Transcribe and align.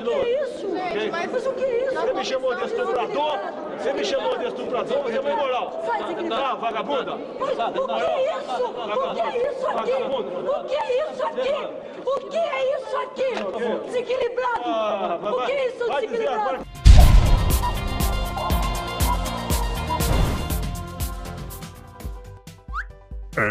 continua. 0.00 0.20
O 0.20 0.24
que 0.24 0.30
é 0.30 0.44
isso? 0.44 0.66
Quem? 0.92 1.10
Mas, 1.10 1.32
mas 1.32 1.46
o 1.46 1.52
que 1.52 1.64
é 1.64 1.84
isso? 1.84 1.94
Você 1.94 2.12
me 2.12 2.24
chamou 2.24 2.54
de 2.54 2.64
estuprador? 2.64 3.38
Você 3.78 3.92
me 3.92 4.04
chamou 4.04 4.38
de 4.38 4.46
estuprador? 4.46 5.02
Você 5.02 5.16
é 5.16 5.20
uma 5.20 5.34
desequilibrado. 5.34 5.70
Tá, 6.28 6.54
vagabunda? 6.54 7.18
Mas 7.38 7.58
o 7.58 9.14
que 9.14 9.20
é 9.20 9.50
isso? 9.50 9.66
O 9.66 10.64
que 10.64 10.74
é 10.74 11.10
isso 11.10 11.26
aqui? 11.26 11.54
O 12.04 12.20
que 12.30 12.36
é 12.36 12.78
isso 12.78 12.96
aqui? 12.96 13.10
O 13.10 13.10
que 13.10 13.22
é 13.22 13.32
isso 13.32 13.56
aqui? 13.56 13.86
Desequilibrado! 13.86 14.62
Ah, 14.64 15.18
O 15.22 15.46
que 15.46 15.52
é 15.52 15.66
isso, 15.68 15.84
desequilibrado? 15.88 16.66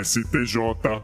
STJ 0.04 0.58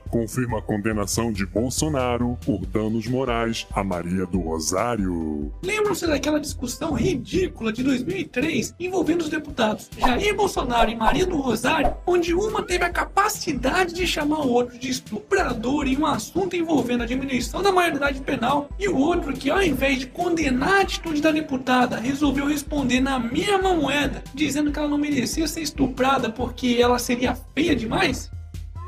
confirma 0.09 0.59
a 0.59 0.61
condenação 0.61 1.31
de 1.31 1.45
Bolsonaro 1.45 2.37
por 2.45 2.65
danos 2.65 3.07
morais 3.07 3.65
a 3.73 3.83
Maria 3.83 4.25
do 4.25 4.39
Rosário. 4.39 5.51
Lembram-se 5.63 6.05
daquela 6.05 6.39
discussão 6.39 6.93
ridícula 6.93 7.73
de 7.73 7.83
2003 7.83 8.75
envolvendo 8.79 9.21
os 9.21 9.29
deputados 9.29 9.89
Jair 9.97 10.35
Bolsonaro 10.35 10.91
e 10.91 10.95
Maria 10.95 11.25
do 11.25 11.37
Rosário, 11.37 11.95
onde 12.05 12.33
uma 12.33 12.61
teve 12.61 12.85
a 12.85 12.89
capacidade 12.89 13.93
de 13.93 14.05
chamar 14.05 14.39
o 14.39 14.49
outro 14.49 14.77
de 14.77 14.89
estuprador 14.89 15.87
em 15.87 15.97
um 15.97 16.05
assunto 16.05 16.55
envolvendo 16.55 17.03
a 17.03 17.07
diminuição 17.07 17.61
da 17.61 17.71
maioridade 17.71 18.21
penal, 18.21 18.69
e 18.77 18.87
o 18.87 18.97
outro 18.97 19.33
que, 19.33 19.49
ao 19.49 19.61
invés 19.61 19.99
de 19.99 20.07
condenar 20.07 20.79
a 20.79 20.81
atitude 20.81 21.21
da 21.21 21.31
deputada, 21.31 21.97
resolveu 21.97 22.47
responder 22.47 22.99
na 22.99 23.19
mesma 23.19 23.73
moeda, 23.73 24.23
dizendo 24.33 24.71
que 24.71 24.79
ela 24.79 24.87
não 24.87 24.97
merecia 24.97 25.47
ser 25.47 25.61
estuprada 25.61 26.29
porque 26.29 26.77
ela 26.79 26.99
seria 26.99 27.35
feia 27.53 27.75
demais? 27.75 28.34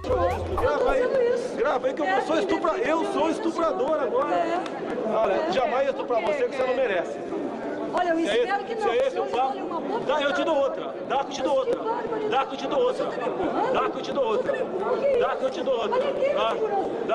Grava 0.08 0.92
aí. 0.92 1.02
Grava 1.58 1.88
aí 1.88 1.94
que 1.94 2.02
eu 2.02 2.22
sou 2.26 2.40
estuprador. 2.40 2.80
Eu 2.80 3.06
sou 3.14 3.30
estuprador 3.30 4.00
agora. 4.02 4.62
Olha, 5.06 5.52
jamais 5.52 5.90
estuprar 5.90 6.22
você 6.22 6.48
que 6.48 6.56
você 6.56 6.64
não 6.64 6.76
merece. 6.76 7.20
Olha, 7.94 8.10
eu 8.10 8.18
é 8.18 8.22
espero 8.22 8.64
que 8.66 8.74
esse, 8.74 8.86
não. 8.86 8.94
é 8.94 8.98
esse 8.98 9.20
o 9.20 9.26
papo, 9.26 9.58
uma 9.58 9.80
boa 9.80 10.00
dá, 10.02 10.22
eu 10.22 10.34
te 10.34 10.44
dou 10.44 10.58
outra. 10.58 10.94
Dá 11.08 11.18
que 11.24 11.26
eu 11.26 11.34
te 11.34 11.42
dou 11.42 11.56
outra. 11.56 11.80
Dá 12.30 12.46
que 12.46 12.54
eu 12.54 12.58
te 12.58 12.68
dou 12.68 12.80
outra. 12.80 13.06
Dá 13.74 13.90
que 13.90 13.98
eu 13.98 14.02
te 14.02 14.12
dou 14.14 14.26
outra. 14.26 14.54
Dá 15.20 15.36
que 15.36 15.44
eu 15.44 15.50
te 15.50 15.64
dou 15.64 15.74
outra. 15.74 16.00
Dá, 16.00 16.52
que 16.52 16.64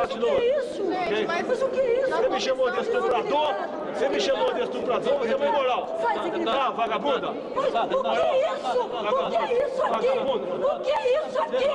eu 0.00 0.08
te 0.08 0.18
dou 0.18 0.30
O 0.30 0.36
que 0.36 0.38
é 0.38 0.48
outra. 0.48 0.58
isso? 0.58 0.84
Mas, 1.26 1.62
o 1.62 1.68
que 1.68 1.80
é 1.80 2.00
isso? 2.00 2.10
Você 2.10 2.28
me 2.28 2.40
chamou 2.40 2.70
de 2.70 2.80
estuprador? 2.80 3.54
Você 3.94 4.08
me 4.08 4.20
chamou 4.20 4.54
de 4.54 4.60
estuprador? 4.62 5.18
Você 5.18 5.32
é 5.32 5.36
uma 5.36 5.46
imoral. 5.46 5.98
Tá, 6.44 6.70
vagabunda? 6.70 7.30
O 7.30 7.34
que 7.34 8.16
é 8.16 8.54
isso? 8.56 8.80
O 8.80 9.30
que 9.30 9.36
é 9.36 9.66
isso 9.68 9.82
aqui? 9.82 10.06
O 10.60 10.80
que 10.80 10.92
é 10.92 11.26
isso 11.26 11.40
aqui? 11.40 11.66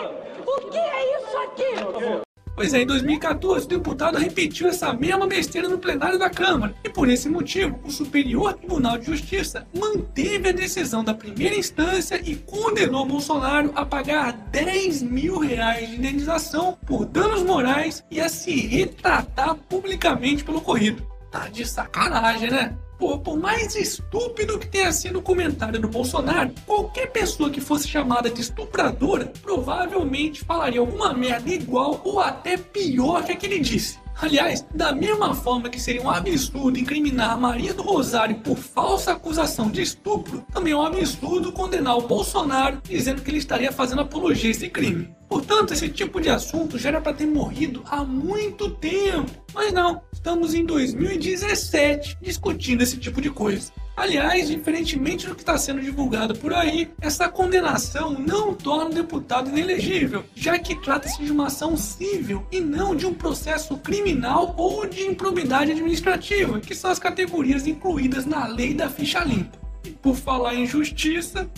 O 0.45 0.69
que 0.69 0.77
é 0.77 1.17
isso 1.17 1.37
aqui? 1.37 2.26
Pois 2.57 2.73
é, 2.73 2.81
em 2.81 2.87
2014 2.87 3.67
o 3.67 3.69
deputado 3.69 4.17
repetiu 4.17 4.67
essa 4.67 4.91
mesma 4.91 5.27
besteira 5.27 5.69
no 5.69 5.77
plenário 5.77 6.17
da 6.17 6.27
Câmara. 6.27 6.73
E 6.83 6.89
por 6.89 7.07
esse 7.07 7.29
motivo, 7.29 7.79
o 7.85 7.91
Superior 7.91 8.53
Tribunal 8.53 8.97
de 8.97 9.05
Justiça 9.05 9.67
manteve 9.77 10.49
a 10.49 10.51
decisão 10.51 11.03
da 11.03 11.13
primeira 11.13 11.55
instância 11.55 12.19
e 12.25 12.35
condenou 12.35 13.05
Bolsonaro 13.05 13.71
a 13.75 13.85
pagar 13.85 14.31
10 14.49 15.03
mil 15.03 15.37
reais 15.37 15.87
de 15.87 15.97
indenização 15.97 16.75
por 16.83 17.05
danos 17.05 17.43
morais 17.43 18.03
e 18.09 18.19
a 18.19 18.27
se 18.27 18.59
retratar 18.65 19.53
publicamente 19.53 20.43
pelo 20.43 20.57
ocorrido. 20.57 21.05
Tá 21.29 21.49
de 21.49 21.63
sacanagem, 21.63 22.49
né? 22.49 22.75
Pô, 22.97 23.19
por 23.19 23.37
mais 23.37 23.75
estúpido 23.75 24.57
que 24.57 24.67
tenha 24.67 24.91
sido 24.91 25.19
o 25.19 25.21
comentário 25.21 25.79
do 25.79 25.87
Bolsonaro, 25.87 26.51
qualquer 26.65 27.11
pessoa 27.11 27.49
que 27.49 27.61
fosse 27.61 27.87
chamada 27.87 28.27
de 28.27 28.41
estupradora 28.41 29.31
provavelmente 29.43 30.43
falaria 30.43 30.79
alguma 30.79 31.13
merda 31.13 31.49
igual 31.49 32.01
ou 32.03 32.19
até 32.19 32.57
pior 32.57 33.23
que 33.23 33.33
a 33.33 33.35
que 33.35 33.45
ele 33.45 33.59
disse. 33.59 33.99
Aliás, 34.19 34.65
da 34.73 34.91
mesma 34.91 35.35
forma 35.35 35.69
que 35.69 35.79
seria 35.79 36.01
um 36.01 36.09
absurdo 36.09 36.79
incriminar 36.79 37.39
Maria 37.39 37.71
do 37.71 37.83
Rosário 37.83 38.37
por 38.37 38.57
falsa 38.57 39.11
acusação 39.11 39.69
de 39.69 39.83
estupro, 39.83 40.43
também 40.51 40.73
é 40.73 40.75
um 40.75 40.81
absurdo 40.81 41.51
condenar 41.51 41.97
o 41.97 42.07
Bolsonaro 42.07 42.81
dizendo 42.83 43.21
que 43.21 43.29
ele 43.29 43.37
estaria 43.37 43.71
fazendo 43.71 44.01
apologia 44.01 44.49
a 44.49 44.51
esse 44.51 44.69
crime. 44.69 45.15
Portanto, 45.29 45.73
esse 45.73 45.87
tipo 45.89 46.19
de 46.19 46.29
assunto 46.29 46.79
já 46.79 46.89
era 46.89 47.01
para 47.01 47.13
ter 47.13 47.27
morrido 47.27 47.83
há 47.85 48.03
muito 48.03 48.71
tempo. 48.71 49.29
Mas 49.53 49.71
não, 49.71 50.01
estamos 50.11 50.55
em 50.55 50.65
2017 50.65 52.17
discutindo 52.19 52.81
esse 52.81 52.97
tipo 52.97 53.21
de 53.21 53.29
coisa. 53.29 53.71
Aliás, 53.97 54.47
diferentemente 54.47 55.25
do 55.25 55.33
que 55.33 55.41
está 55.41 55.57
sendo 55.57 55.81
divulgado 55.81 56.35
por 56.35 56.53
aí, 56.53 56.91
essa 57.01 57.27
condenação 57.27 58.11
não 58.13 58.53
torna 58.53 58.91
o 58.91 58.93
deputado 58.93 59.49
inelegível, 59.49 60.23
já 60.35 60.59
que 60.59 60.79
trata-se 60.79 61.23
de 61.23 61.31
uma 61.31 61.47
ação 61.47 61.75
civil 61.75 62.45
e 62.51 62.59
não 62.59 62.95
de 62.95 63.07
um 63.07 63.13
processo 63.15 63.75
criminal 63.77 64.53
ou 64.55 64.85
de 64.85 65.01
improbidade 65.01 65.71
administrativa, 65.71 66.59
que 66.59 66.75
são 66.75 66.91
as 66.91 66.99
categorias 66.99 67.65
incluídas 67.65 68.23
na 68.27 68.45
lei 68.45 68.75
da 68.75 68.87
ficha 68.87 69.23
limpa. 69.23 69.57
E 69.83 69.89
por 69.89 70.15
falar 70.15 70.53
em 70.53 70.67
justiça, 70.67 71.49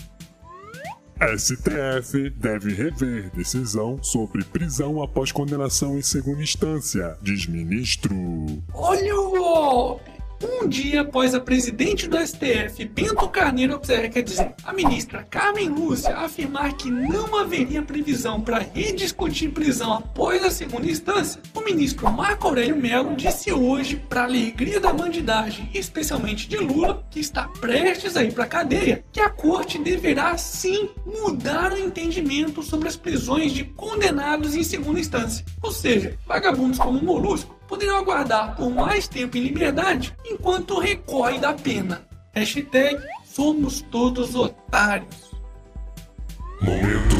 STF 1.36 2.30
deve 2.30 2.72
rever 2.72 3.30
decisão 3.34 4.02
sobre 4.02 4.42
prisão 4.44 5.02
após 5.02 5.30
condenação 5.30 5.98
em 5.98 6.02
segunda 6.02 6.42
instância, 6.42 7.18
diz 7.20 7.46
ministro. 7.46 8.16
Olha 8.72 9.14
o 9.14 9.30
golpe! 9.30 10.09
Um 10.62 10.68
dia 10.68 11.00
após 11.00 11.34
a 11.34 11.40
presidente 11.40 12.06
do 12.06 12.18
STF, 12.18 12.84
Bento 12.84 13.26
Carneiro, 13.30 13.76
observa, 13.76 14.10
quer 14.10 14.22
dizer, 14.22 14.52
a 14.62 14.74
ministra 14.74 15.26
Carmen 15.30 15.70
Lúcia, 15.70 16.14
afirmar 16.14 16.74
que 16.74 16.90
não 16.90 17.34
haveria 17.38 17.80
previsão 17.80 18.42
para 18.42 18.58
rediscutir 18.58 19.52
prisão 19.52 19.94
após 19.94 20.44
a 20.44 20.50
segunda 20.50 20.86
instância, 20.86 21.40
o 21.54 21.62
ministro 21.62 22.12
Marco 22.12 22.46
Aurélio 22.46 22.76
Mello 22.76 23.16
disse 23.16 23.50
hoje, 23.50 23.96
para 23.96 24.24
alegria 24.24 24.78
da 24.78 24.92
bandidagem, 24.92 25.70
especialmente 25.72 26.46
de 26.46 26.58
Lula, 26.58 27.06
que 27.10 27.20
está 27.20 27.48
prestes 27.58 28.14
a 28.14 28.22
ir 28.22 28.34
para 28.34 28.44
cadeia, 28.44 29.02
que 29.10 29.20
a 29.20 29.30
corte 29.30 29.78
deverá 29.78 30.36
sim 30.36 30.90
mudar 31.06 31.72
o 31.72 31.78
entendimento 31.78 32.62
sobre 32.62 32.86
as 32.86 32.96
prisões 32.96 33.52
de 33.52 33.64
condenados 33.64 34.54
em 34.54 34.62
segunda 34.62 35.00
instância. 35.00 35.42
Ou 35.62 35.72
seja, 35.72 36.18
vagabundos 36.26 36.78
como 36.78 37.02
Molusco 37.02 37.59
poderão 37.80 37.96
aguardar 37.96 38.56
por 38.56 38.68
mais 38.70 39.08
tempo 39.08 39.38
em 39.38 39.40
liberdade 39.40 40.14
enquanto 40.26 40.78
recorre 40.78 41.38
da 41.38 41.54
pena. 41.54 42.02
Hashtag 42.34 43.02
somos 43.24 43.80
todos 43.80 44.34
otários. 44.34 45.30
Momento. 46.60 47.16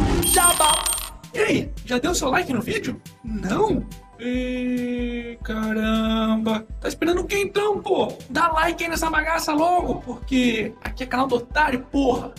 E 1.32 1.38
aí, 1.38 1.72
já 1.86 1.98
deu 1.98 2.14
seu 2.14 2.28
like 2.28 2.52
no 2.52 2.60
vídeo? 2.60 3.00
Não? 3.24 3.86
Ih, 4.18 5.38
caramba. 5.42 6.66
Tá 6.78 6.88
esperando 6.88 7.22
o 7.22 7.24
que 7.24 7.38
então, 7.38 7.80
pô? 7.80 8.12
Dá 8.28 8.48
like 8.48 8.84
aí 8.84 8.90
nessa 8.90 9.08
bagaça 9.08 9.54
logo, 9.54 10.02
porque 10.02 10.74
aqui 10.84 11.04
é 11.04 11.06
canal 11.06 11.26
do 11.26 11.36
otário, 11.36 11.80
porra. 11.90 12.34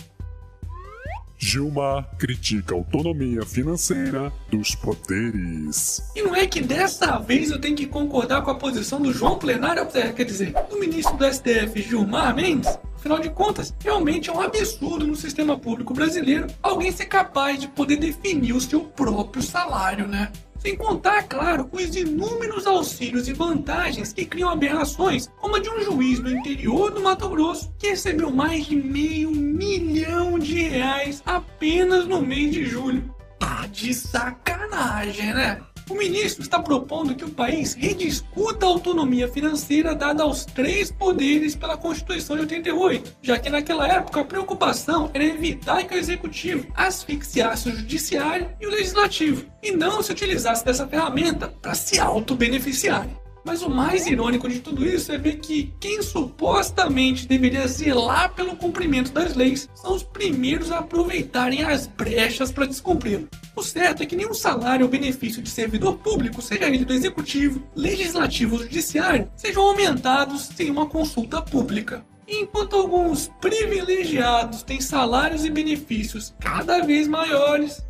Gilmar 1.44 2.08
critica 2.16 2.72
a 2.72 2.78
autonomia 2.78 3.44
financeira 3.44 4.32
dos 4.48 4.76
poderes. 4.76 6.00
E 6.14 6.22
não 6.22 6.36
é 6.36 6.46
que 6.46 6.60
dessa 6.60 7.18
vez 7.18 7.50
eu 7.50 7.60
tenho 7.60 7.74
que 7.74 7.84
concordar 7.84 8.42
com 8.42 8.52
a 8.52 8.54
posição 8.54 9.02
do 9.02 9.12
João 9.12 9.36
Plenário, 9.40 9.84
é, 9.92 10.12
quer 10.12 10.24
dizer, 10.24 10.54
do 10.70 10.78
ministro 10.78 11.16
do 11.16 11.24
STF, 11.24 11.82
Gilmar 11.82 12.32
Mendes? 12.32 12.78
Afinal 12.94 13.18
de 13.18 13.28
contas, 13.28 13.74
realmente 13.82 14.30
é 14.30 14.32
um 14.32 14.40
absurdo 14.40 15.04
no 15.04 15.16
sistema 15.16 15.58
público 15.58 15.92
brasileiro 15.92 16.46
alguém 16.62 16.92
ser 16.92 17.06
capaz 17.06 17.58
de 17.58 17.66
poder 17.66 17.96
definir 17.96 18.52
o 18.52 18.60
seu 18.60 18.78
próprio 18.78 19.42
salário, 19.42 20.06
né? 20.06 20.30
Sem 20.62 20.76
contar, 20.76 21.24
claro, 21.24 21.68
os 21.72 21.96
inúmeros 21.96 22.68
auxílios 22.68 23.26
e 23.26 23.32
vantagens 23.32 24.12
que 24.12 24.24
criam 24.24 24.48
aberrações, 24.48 25.28
como 25.40 25.56
a 25.56 25.58
de 25.58 25.68
um 25.68 25.80
juiz 25.80 26.20
do 26.20 26.30
interior 26.30 26.92
do 26.92 27.00
Mato 27.00 27.28
Grosso 27.28 27.74
que 27.76 27.88
recebeu 27.88 28.30
mais 28.30 28.66
de 28.66 28.76
meio 28.76 29.32
milhão 29.32 30.38
de 30.38 30.62
reais 30.62 31.20
apenas 31.26 32.06
no 32.06 32.22
mês 32.22 32.52
de 32.52 32.64
julho. 32.64 33.12
Tá 33.40 33.66
de 33.72 33.92
sacanagem, 33.92 35.34
né? 35.34 35.60
O 35.88 35.94
ministro 35.94 36.42
está 36.42 36.60
propondo 36.60 37.14
que 37.14 37.24
o 37.24 37.30
país 37.30 37.74
rediscuta 37.74 38.64
a 38.64 38.68
autonomia 38.68 39.28
financeira 39.28 39.94
dada 39.94 40.22
aos 40.22 40.44
três 40.44 40.90
poderes 40.90 41.54
pela 41.54 41.76
Constituição 41.76 42.36
de 42.36 42.42
88, 42.42 43.16
já 43.22 43.38
que 43.38 43.50
naquela 43.50 43.86
época 43.86 44.20
a 44.20 44.24
preocupação 44.24 45.10
era 45.12 45.24
evitar 45.24 45.84
que 45.84 45.94
o 45.94 45.98
executivo 45.98 46.66
asfixiasse 46.74 47.68
o 47.68 47.76
judiciário 47.76 48.50
e 48.60 48.66
o 48.66 48.70
legislativo, 48.70 49.44
e 49.62 49.72
não 49.72 50.02
se 50.02 50.12
utilizasse 50.12 50.64
dessa 50.64 50.86
ferramenta 50.86 51.48
para 51.48 51.74
se 51.74 51.98
auto-beneficiar. 51.98 53.06
Mas 53.44 53.62
o 53.62 53.68
mais 53.68 54.06
irônico 54.06 54.48
de 54.48 54.60
tudo 54.60 54.86
isso 54.86 55.10
é 55.10 55.18
ver 55.18 55.38
que 55.38 55.72
quem 55.80 56.00
supostamente 56.00 57.26
deveria 57.26 57.66
zelar 57.66 58.32
pelo 58.34 58.56
cumprimento 58.56 59.12
das 59.12 59.34
leis 59.34 59.68
são 59.74 59.94
os 59.94 60.02
primeiros 60.02 60.70
a 60.70 60.78
aproveitarem 60.78 61.64
as 61.64 61.86
brechas 61.86 62.52
para 62.52 62.66
descumpri-lo. 62.66 63.28
O 63.56 63.62
certo 63.62 64.02
é 64.02 64.06
que 64.06 64.16
nenhum 64.16 64.32
salário 64.32 64.86
ou 64.86 64.90
benefício 64.90 65.42
de 65.42 65.50
servidor 65.50 65.98
público, 65.98 66.40
seja 66.40 66.66
ele 66.66 66.84
do 66.84 66.92
executivo, 66.92 67.62
legislativo 67.74 68.54
ou 68.54 68.62
judiciário, 68.62 69.30
sejam 69.36 69.62
aumentados 69.62 70.42
sem 70.56 70.70
uma 70.70 70.86
consulta 70.86 71.42
pública. 71.42 72.04
Enquanto 72.26 72.76
alguns 72.76 73.30
privilegiados 73.40 74.62
têm 74.62 74.80
salários 74.80 75.44
e 75.44 75.50
benefícios 75.50 76.32
cada 76.40 76.80
vez 76.80 77.06
maiores, 77.06 77.84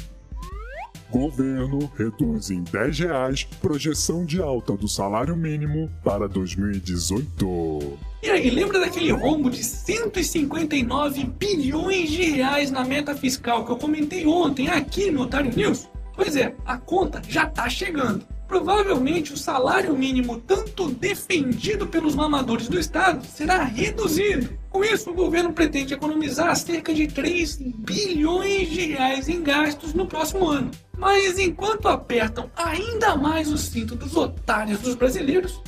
Governo 1.12 1.92
reduz 1.94 2.50
em 2.50 2.62
10 2.62 3.00
reais 3.00 3.44
projeção 3.60 4.24
de 4.24 4.40
alta 4.40 4.72
do 4.72 4.88
salário 4.88 5.36
mínimo 5.36 5.90
para 6.02 6.26
2018. 6.26 7.98
E 8.22 8.30
aí, 8.30 8.48
lembra 8.48 8.80
daquele 8.80 9.12
rombo 9.12 9.50
de 9.50 9.62
159 9.62 11.24
bilhões 11.24 12.08
de 12.08 12.30
reais 12.30 12.70
na 12.70 12.82
meta 12.82 13.14
fiscal 13.14 13.66
que 13.66 13.72
eu 13.72 13.76
comentei 13.76 14.26
ontem 14.26 14.70
aqui 14.70 15.10
no 15.10 15.24
Otário 15.24 15.54
News? 15.54 15.86
Pois 16.16 16.34
é, 16.34 16.54
a 16.64 16.78
conta 16.78 17.20
já 17.28 17.44
tá 17.44 17.68
chegando. 17.68 18.24
Provavelmente 18.48 19.34
o 19.34 19.36
salário 19.36 19.94
mínimo, 19.94 20.38
tanto 20.38 20.88
defendido 20.88 21.86
pelos 21.86 22.14
mamadores 22.14 22.68
do 22.68 22.78
Estado, 22.78 23.22
será 23.26 23.64
reduzido. 23.64 24.58
Com 24.70 24.82
isso, 24.82 25.10
o 25.10 25.14
governo 25.14 25.52
pretende 25.52 25.92
economizar 25.92 26.56
cerca 26.56 26.94
de 26.94 27.06
3 27.06 27.58
bilhões 27.76 28.70
de 28.70 28.92
reais 28.92 29.28
em 29.28 29.42
gastos 29.42 29.92
no 29.92 30.06
próximo 30.06 30.48
ano. 30.48 30.70
Mas 31.02 31.36
enquanto 31.36 31.88
apertam 31.88 32.48
ainda 32.54 33.16
mais 33.16 33.50
o 33.50 33.58
cinto 33.58 33.96
dos 33.96 34.16
otários 34.16 34.78
dos 34.78 34.94
brasileiros, 34.94 35.60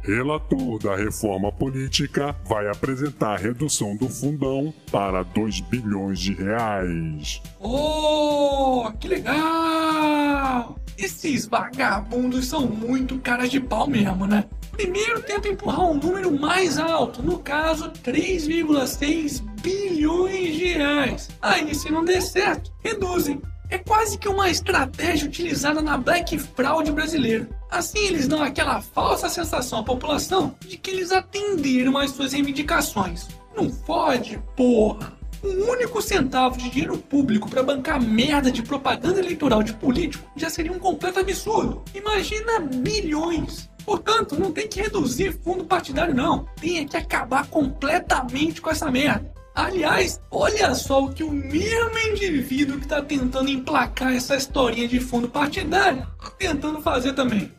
Relator 0.00 0.78
da 0.78 0.96
reforma 0.96 1.50
política 1.52 2.34
vai 2.46 2.68
apresentar 2.68 3.38
redução 3.38 3.96
do 3.96 4.06
fundão 4.06 4.72
para 4.92 5.22
2 5.22 5.60
bilhões 5.60 6.20
de 6.20 6.34
reais. 6.34 7.40
Oh, 7.58 8.90
que 8.98 9.08
legal! 9.08 10.78
Esses 10.96 11.46
vagabundos 11.46 12.46
são 12.46 12.66
muito 12.66 13.18
caras 13.18 13.50
de 13.50 13.60
pau 13.60 13.86
mesmo, 13.86 14.26
né? 14.26 14.44
Primeiro 14.72 15.22
tenta 15.22 15.48
empurrar 15.48 15.90
um 15.90 15.94
número 15.94 16.38
mais 16.38 16.78
alto, 16.78 17.22
no 17.22 17.38
caso 17.38 17.90
3,6 17.90 19.42
bilhões 19.62 20.54
de 20.56 20.64
reais. 20.74 21.30
Aí, 21.40 21.74
se 21.74 21.90
não 21.90 22.04
der 22.04 22.20
certo, 22.20 22.70
reduzem. 22.82 23.40
É 23.70 23.78
quase 23.78 24.18
que 24.18 24.28
uma 24.28 24.50
estratégia 24.50 25.26
utilizada 25.26 25.80
na 25.80 25.96
Black 25.96 26.38
Fraud 26.38 26.90
brasileira. 26.92 27.48
Assim, 27.70 27.98
eles 28.06 28.28
dão 28.28 28.42
aquela 28.42 28.80
falsa 28.80 29.28
sensação 29.28 29.80
à 29.80 29.82
população 29.82 30.54
de 30.60 30.76
que 30.76 30.90
eles 30.90 31.10
atenderam 31.10 31.96
às 31.96 32.10
suas 32.10 32.32
reivindicações. 32.32 33.26
Não 33.56 33.70
fode, 33.70 34.40
porra! 34.56 35.12
Um 35.42 35.70
único 35.70 36.00
centavo 36.00 36.56
de 36.56 36.70
dinheiro 36.70 36.96
público 36.96 37.50
para 37.50 37.62
bancar 37.62 38.00
merda 38.00 38.50
de 38.50 38.62
propaganda 38.62 39.20
eleitoral 39.20 39.62
de 39.62 39.74
político 39.74 40.26
já 40.34 40.48
seria 40.48 40.72
um 40.72 40.78
completo 40.78 41.20
absurdo. 41.20 41.82
Imagina 41.94 42.60
bilhões. 42.60 43.68
Portanto, 43.84 44.38
não 44.38 44.50
tem 44.50 44.66
que 44.66 44.80
reduzir 44.80 45.38
fundo 45.44 45.64
partidário, 45.64 46.14
não. 46.14 46.46
Tem 46.58 46.86
que 46.88 46.96
acabar 46.96 47.46
completamente 47.48 48.60
com 48.60 48.70
essa 48.70 48.90
merda. 48.90 49.30
Aliás, 49.54 50.20
olha 50.32 50.74
só 50.74 51.04
o 51.04 51.12
que 51.12 51.22
o 51.22 51.30
mesmo 51.30 51.96
indivíduo 52.10 52.78
que 52.78 52.84
está 52.84 53.00
tentando 53.00 53.48
emplacar 53.48 54.12
essa 54.12 54.34
historinha 54.34 54.88
de 54.88 54.98
fundo 54.98 55.28
partidário 55.28 56.04
está 56.18 56.30
tentando 56.30 56.82
fazer 56.82 57.12
também. 57.12 57.52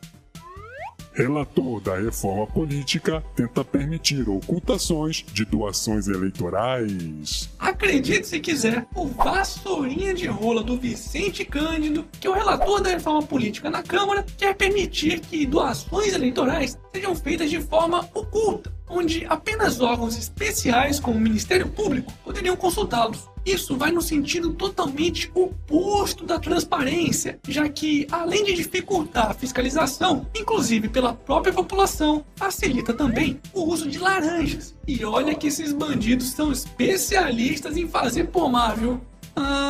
Relator 1.16 1.80
da 1.80 1.96
reforma 1.96 2.46
política 2.46 3.24
tenta 3.34 3.64
permitir 3.64 4.28
ocultações 4.28 5.24
de 5.32 5.46
doações 5.46 6.08
eleitorais. 6.08 7.48
Acredite 7.58 8.26
se 8.26 8.38
quiser, 8.38 8.86
o 8.94 9.06
vassourinha 9.06 10.12
de 10.12 10.26
rola 10.26 10.62
do 10.62 10.76
Vicente 10.76 11.42
Cândido, 11.42 12.04
que 12.20 12.26
é 12.26 12.30
o 12.30 12.34
relator 12.34 12.82
da 12.82 12.90
reforma 12.90 13.22
política 13.22 13.70
na 13.70 13.82
Câmara, 13.82 14.26
quer 14.36 14.54
permitir 14.54 15.20
que 15.20 15.46
doações 15.46 16.12
eleitorais 16.12 16.78
sejam 16.92 17.16
feitas 17.16 17.48
de 17.48 17.62
forma 17.62 18.06
oculta, 18.12 18.70
onde 18.88 19.26
apenas 19.26 19.80
órgãos 19.80 20.16
especiais 20.16 21.00
como 21.00 21.16
o 21.16 21.20
Ministério 21.20 21.68
Público 21.68 22.12
poderiam 22.24 22.56
consultá-los. 22.56 23.28
Isso 23.44 23.76
vai 23.76 23.92
no 23.92 24.02
sentido 24.02 24.52
totalmente 24.52 25.30
oposto 25.32 26.24
da 26.24 26.36
transparência, 26.38 27.38
já 27.46 27.68
que, 27.68 28.04
além 28.10 28.42
de 28.42 28.54
dificultar 28.54 29.30
a 29.30 29.34
fiscalização, 29.34 30.26
inclusive 30.34 30.88
pela 30.88 31.14
própria 31.14 31.52
população, 31.52 32.24
facilita 32.34 32.92
também 32.92 33.40
o 33.52 33.62
uso 33.62 33.88
de 33.88 33.98
laranjas. 33.98 34.74
E 34.86 35.04
olha 35.04 35.34
que 35.34 35.46
esses 35.46 35.72
bandidos 35.72 36.32
são 36.32 36.50
especialistas 36.50 37.76
em 37.76 37.86
fazer 37.86 38.24
pomar, 38.24 38.76
viu? 38.76 39.00
Ai, 39.36 39.65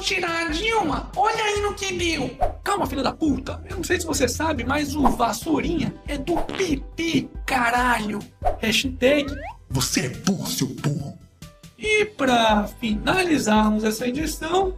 tirar 0.00 0.46
a 0.46 0.48
Dilma! 0.48 1.10
Olha 1.14 1.42
aí 1.42 1.60
no 1.60 1.74
que 1.74 1.92
deu! 1.92 2.30
Calma, 2.64 2.86
filha 2.86 3.02
da 3.02 3.12
puta! 3.12 3.62
Eu 3.68 3.76
não 3.76 3.84
sei 3.84 4.00
se 4.00 4.06
você 4.06 4.26
sabe, 4.26 4.64
mas 4.64 4.96
o 4.96 5.02
Vassourinha 5.08 5.94
é 6.08 6.16
do 6.16 6.36
PT, 6.36 7.28
caralho! 7.46 8.18
Hashtag 8.58 9.32
Você 9.68 10.06
é 10.06 10.08
burro, 10.08 10.46
seu 10.46 10.66
burro. 10.68 11.18
E 11.78 12.04
para 12.04 12.66
finalizarmos 12.80 13.84
essa 13.84 14.06
edição, 14.06 14.74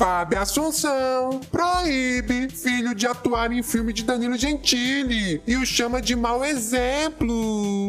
Fábio 0.00 0.40
Assunção 0.40 1.40
proíbe 1.50 2.48
filho 2.50 2.94
de 2.94 3.06
atuar 3.06 3.52
em 3.52 3.62
filme 3.62 3.92
de 3.92 4.02
Danilo 4.02 4.34
Gentili 4.34 5.42
e 5.46 5.56
o 5.56 5.66
chama 5.66 6.00
de 6.00 6.16
mau 6.16 6.42
exemplo. 6.42 7.79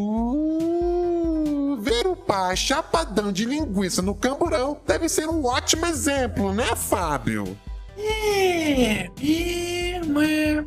Pai 2.31 2.55
chapadão 2.55 3.29
de 3.29 3.43
linguiça 3.43 4.01
no 4.01 4.15
camburão 4.15 4.79
deve 4.87 5.09
ser 5.09 5.27
um 5.27 5.43
ótimo 5.43 5.85
exemplo, 5.85 6.53
né, 6.53 6.77
Fábio? 6.77 7.57
é, 7.97 9.09
firme. 9.17 10.65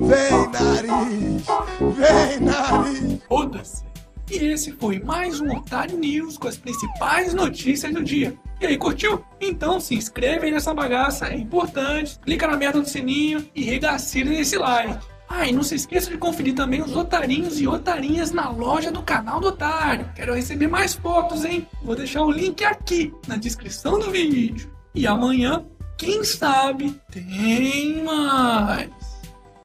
Vem, 0.00 0.48
nariz! 0.50 1.46
Vem, 1.78 2.40
nariz! 2.40 3.22
Foda-se. 3.28 3.84
E 4.28 4.38
esse 4.38 4.72
foi 4.72 4.98
mais 4.98 5.40
um 5.40 5.56
Otário 5.56 5.96
News 5.96 6.36
com 6.36 6.48
as 6.48 6.56
principais 6.56 7.32
notícias 7.32 7.94
do 7.94 8.02
dia. 8.02 8.36
E 8.60 8.66
aí, 8.66 8.76
curtiu? 8.76 9.24
Então 9.40 9.78
se 9.78 9.94
inscreve 9.94 10.46
aí 10.46 10.52
nessa 10.52 10.74
bagaça, 10.74 11.28
é 11.28 11.36
importante. 11.36 12.18
Clica 12.18 12.48
na 12.48 12.56
merda 12.56 12.80
do 12.80 12.88
sininho 12.88 13.48
e 13.54 13.62
regacilha 13.62 14.32
nesse 14.32 14.58
like. 14.58 14.98
Ah, 15.28 15.46
e 15.46 15.52
não 15.52 15.62
se 15.62 15.74
esqueça 15.74 16.10
de 16.10 16.16
conferir 16.16 16.54
também 16.54 16.80
os 16.80 16.96
otarinhos 16.96 17.60
e 17.60 17.68
otarinhas 17.68 18.32
na 18.32 18.48
loja 18.48 18.90
do 18.90 19.02
canal 19.02 19.38
do 19.40 19.48
Otário. 19.48 20.10
Quero 20.14 20.34
receber 20.34 20.68
mais 20.68 20.94
fotos, 20.94 21.44
hein? 21.44 21.66
Vou 21.82 21.94
deixar 21.94 22.22
o 22.22 22.30
link 22.30 22.64
aqui 22.64 23.12
na 23.26 23.36
descrição 23.36 23.98
do 23.98 24.10
vídeo. 24.10 24.70
E 24.94 25.06
amanhã, 25.06 25.64
quem 25.98 26.24
sabe, 26.24 26.98
tem 27.10 28.02
mais. 28.02 28.90